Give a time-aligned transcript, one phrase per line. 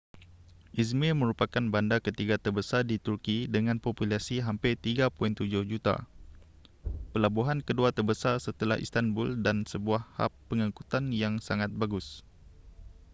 [0.81, 5.95] izmir merupakan bandar ketiga terbesar di turki dengan populasi hampir 3.7 juta
[7.13, 12.07] pelabuhan kedua terbesar setelah istanbul dan sebuah hab pengangkutan yang sangat bagus